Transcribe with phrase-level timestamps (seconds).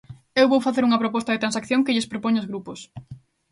[0.41, 2.79] Eu vou facer unha proposta de transacción que lles propoño aos grupos.